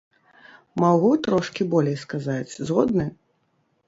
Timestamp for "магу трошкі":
0.83-1.67